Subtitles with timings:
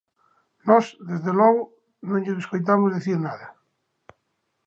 [0.69, 1.61] Nós, dende logo,
[2.07, 3.47] non lle escoitamos dicir nada.